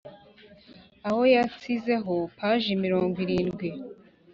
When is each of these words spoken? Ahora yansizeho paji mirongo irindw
Ahora 1.07 1.31
yansizeho 1.35 2.13
paji 2.37 2.71
mirongo 2.83 3.15
irindw 3.25 3.63